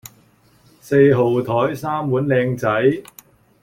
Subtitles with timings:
[0.79, 3.03] 四號枱三碗靚仔